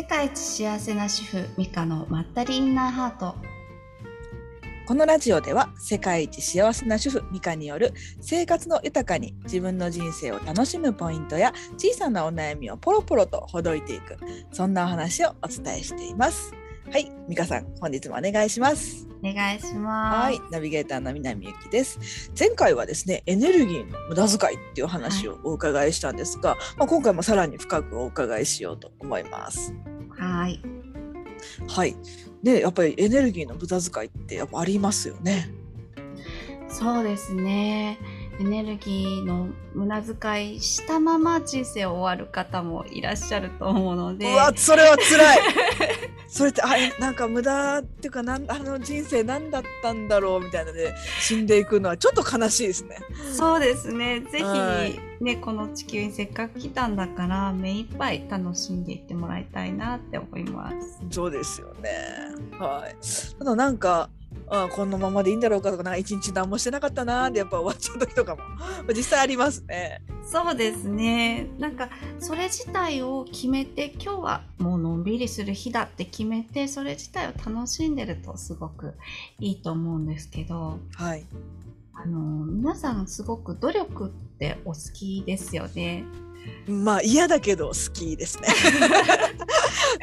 [0.00, 3.34] 世界一幸せな主婦ミカのまったりインナーハート。
[4.86, 7.92] このラジオでは世界一幸せな主婦ミカによる
[8.22, 14.16] 生活の豊かに自分の人生を楽しむポイントや小さなお悩みをポロポロとほどいていく
[14.52, 16.54] そんなお話をお伝えしています。
[16.90, 19.06] はいミカさん本日もお願いします。
[19.22, 20.24] お願いします。
[20.24, 22.32] はいナビゲーターの南ゆきです。
[22.38, 29.74] 前回はですねエネルギーの無駄遣いっていう話をお伺いしたんですが、はい、まあ、今回もさらに深くお伺いしようと思います
[30.20, 30.60] はい。
[31.68, 31.96] はい。
[32.42, 35.50] でやっぱりエネルギーの無駄遣いってやっぱありますよね。
[36.68, 37.98] そうですね
[38.40, 44.32] エネルギーの無駄遣いしたまま人生を終わる方もいらっしゃると思うので。
[44.32, 45.38] うわそれは辛い。
[46.26, 46.68] それってあ
[46.98, 52.96] なんか無駄っていうかなんあの人生何だったんだろうみたいなで死んでいくのはちょっと悲しいですね。
[53.36, 54.20] そうですね。
[54.20, 61.02] ぜひねこの地球にせっかく来たんだから目いっぱい楽しんでいってもらいたいなって思います。
[61.10, 61.90] そうですよね。
[62.58, 62.96] はい。
[63.38, 64.08] ただなんか
[64.50, 68.42] あこのままでいいんだろうかとかなんか一日何もしてなかったなーってやっぱ終わっちゃう時とかも
[68.94, 70.02] 実際ありますね。
[70.24, 78.94] そうですねなんかそれ自体を決めて今日はもうのんびりする日だって決めてそれ自体を楽しんでるとすごく
[79.38, 81.24] いいと思うんですけど、はい、
[81.94, 86.04] あの皆さんすごく努力ってお好きですよね。
[86.68, 88.48] まあ嫌だけど好きですね。
[88.78, 89.04] だか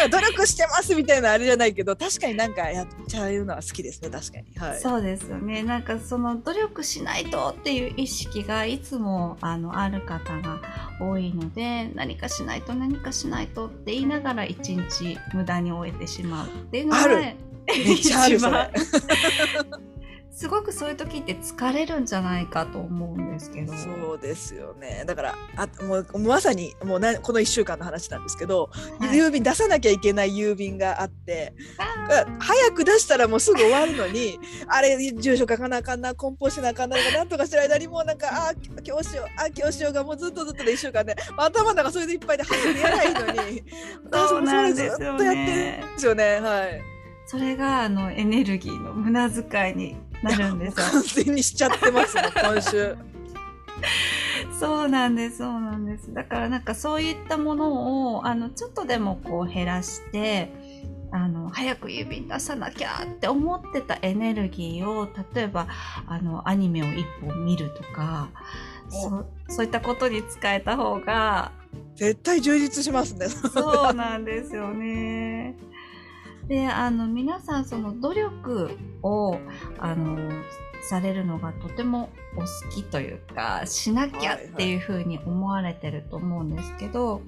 [0.00, 4.08] ら努力してますみたいなあれじゃないけど確かになんかやっちゃうのは好きですね。
[4.08, 5.62] 確かに、はい、そうですよね。
[5.62, 10.62] なんかその努力しないとっていう意識がいつもあのある方が
[11.02, 17.36] 多いので何かしないと何かしないとって言いながら一日無駄に終えてしまうっていうのが、ね、
[17.68, 18.70] めっちゃあるそれ
[20.30, 23.72] すごくそういう時って疲れるんじゃないかと思うんですけど。
[23.72, 25.04] そうですよね。
[25.06, 28.70] だからあもうまさにもうなこの1週間の話なんですけど、
[29.00, 31.54] はい、郵便出さなきゃいけない郵便があって
[32.38, 34.38] 早く出したらもうすぐ終わるのに
[34.68, 38.52] あれ住所書かなあかんな梱包しなあかんななんとかしてる間にもうなんかあ
[38.86, 43.62] 今日しようあ今日しようがもうずっとずっとで1週間で、ね、頭の中それでいっぱいで走りやないのに。
[44.28, 45.04] そうなんですよね。
[45.06, 46.40] ずっとやってるんですよね。
[46.40, 46.98] はい。
[47.26, 50.86] それがあのエネルギーの無駄遣いになるんですよ。
[50.90, 52.96] 完全にしちゃってますね今週。
[54.58, 60.52] そうなんですそうなんですだからなんかそういったものをあのちょっとでもこう減らして
[61.10, 65.68] あの早く郵便出さなきゃって思ってたエネルギーを例えば
[66.06, 68.30] あのアニメを一本見るとか
[68.90, 71.52] そそういったことに使えた方が
[71.94, 73.28] 絶対充実しますね。
[73.28, 75.56] そうなんですよね。
[76.48, 78.70] であの皆さんその努力
[79.02, 79.38] を
[79.78, 80.32] あの
[80.82, 87.22] されるのがとてもお好きというかしなきゃっていうふうに思われてると思うんですけど、はい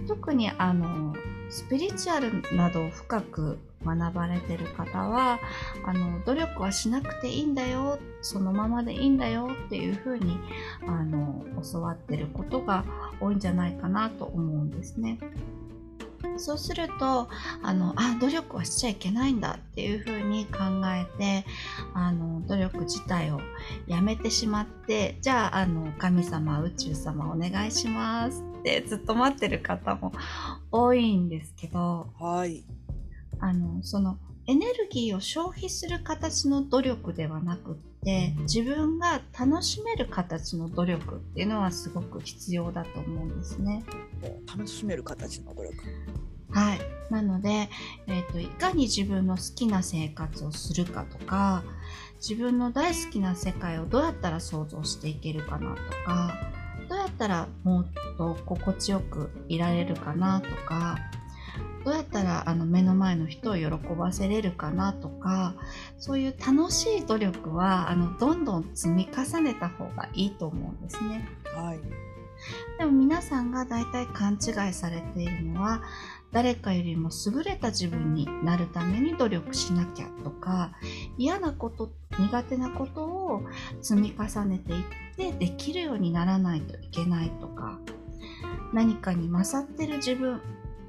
[0.00, 1.14] はい、特にあの
[1.48, 5.38] スピリチュアルなどを深く学ばれてる方は
[5.84, 10.38] あの努力はしなくていいんだよそのままでいいんだよっていうふうに
[10.86, 12.84] あの教わってることが
[13.20, 15.18] 多いんじゃないかなと思うんですね。
[16.36, 17.28] そうすると
[17.62, 21.46] あのあ努力はしちゃいけないんだっていうふうに考えて
[21.94, 23.40] あの努力自体を
[23.86, 30.12] やめてしまってじゃああの神様宇宙様お願いしますってずっと待ってる方も
[30.70, 32.64] 多いんですけど、はい、
[33.40, 34.18] あのその
[34.48, 37.74] エネルギーを消費する形の努力ではなくっ
[38.04, 43.84] て自分が楽しめる形の努力っていうのはすごく必要だと思うんですね。
[44.46, 45.74] 楽しめる形の努力。
[46.50, 46.80] はい、
[47.10, 47.68] なので、
[48.06, 51.64] えーと、いかに自分の好きな生活をするかとか
[52.20, 56.34] 自分の大好きな世界をどうやったら想像していけるかなとか
[56.88, 57.86] どうやったらもっ
[58.16, 60.98] と心地よくいられるかなとか
[61.86, 65.54] どうやったらあの目の前の人を喜ばせれるかなとか
[65.98, 71.28] そういう楽しい努力はあのどんどん積み重ねた方がいいと思うんですね。
[71.54, 71.80] はい、
[72.80, 75.80] でも皆さんが大体勘違いされているのは
[76.32, 80.72] 誰かよりも優れた自分になるために努力しなきゃとか
[81.16, 83.42] 嫌なこと苦手なことを
[83.80, 84.84] 積み重ねていっ
[85.16, 87.78] てできるようにならないといけないとか
[88.72, 90.40] 何かに勝ってる自分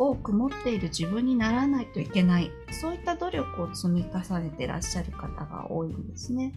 [0.00, 2.50] 多く持っている自分にならないといけない
[2.80, 6.54] そういった努力を積み重ねてらっしゃる方が多いんですね。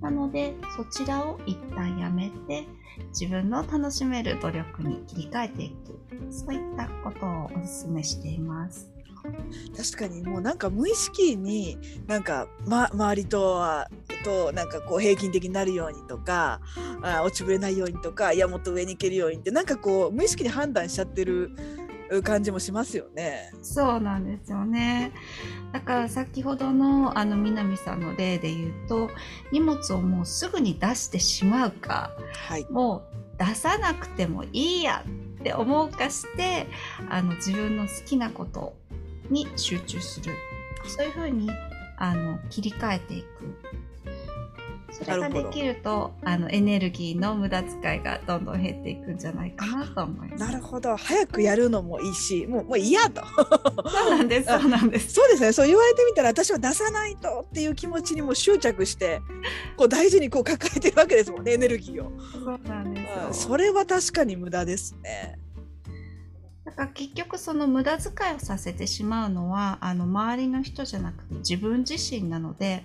[0.00, 2.66] なのでそちらを一旦やめて
[3.10, 8.90] 自分の楽しめる努力に切り替えていくそういったことをお勧めしています。
[9.76, 13.88] 確かにもうなんか無意識になんか、ま、周りとは
[14.24, 16.60] となんかこう平均的になるようにとか
[17.02, 21.52] あ落ちぶれないようにとかいやもっと上に行けるようにってなんかこう無意識に判断しちゃってる
[22.22, 23.52] 感じもしますよね。
[23.62, 25.12] そうなんですよね。
[25.72, 29.10] だから先ほどのあの南さんの例で言うと
[29.52, 32.12] 荷物をもうすぐに出してしまうか、
[32.48, 35.04] はい、もう出さなくてもいいや
[35.38, 36.66] って思うかして
[37.08, 38.74] あの自分の好きなこと
[39.30, 40.32] に集中する
[40.86, 41.50] そういうふうに
[41.96, 43.26] あの切り替えていく
[44.90, 50.40] それができるとあのエネルギーの無駄遣いがどんどん減っていくんじゃないかなと思います。
[50.40, 53.22] なるほど早くやるのもいいしもうもう嫌と
[53.90, 55.12] そうなんです そうなんです。
[55.12, 59.20] そうですねそう言われてみたら私は出さないとっていう気持ちにも執着して
[59.76, 62.12] こう大事にこう抱えてるわけですもんねエネルギーを。
[62.32, 63.48] そうなんですよ。
[63.50, 65.38] それは確かに無駄ですね。
[66.64, 72.84] だから結局その無駄遣いをさせてしまうのはあの周りの人じゃなくて自分自身なので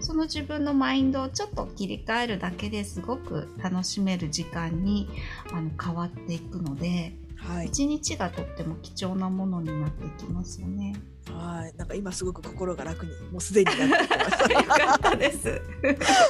[0.00, 5.08] その自分のマインドをちょっと切り替えるだけですごく楽しめる時間に
[5.52, 7.12] あの変わっていくので
[7.46, 10.94] はい、一日がとっても貴重なものになっていきますよね。
[11.32, 14.14] はい、なんか今すごく心が楽にもうすでになって
[14.54, 15.62] きまです。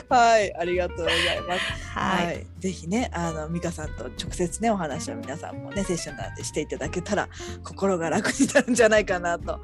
[0.09, 0.15] た。
[0.17, 1.61] はい、ありがとうございます。
[1.99, 7.29] はい、はい、ぜひね、あの美香さんと直接ねお話を皆さんもねセッションなんでしていただけたら
[7.65, 9.61] 心が楽になるんじゃないかなと、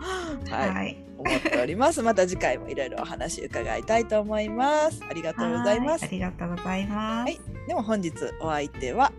[0.50, 2.02] はい、はい、思っております。
[2.02, 5.00] また次回もいろいろお話伺いたいと思います。
[5.08, 6.12] ありがとうございますはあ。
[6.12, 7.28] りがとうございます。
[7.28, 9.12] はいでも本日お相手は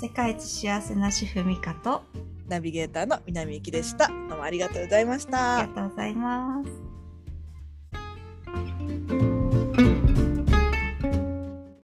[0.00, 2.04] 世界一幸せな主婦ミカと
[2.48, 4.08] ナビゲーターの南ゆきでした。
[4.08, 5.68] どうもありがとうございましたあり。
[5.68, 6.89] がとうございます。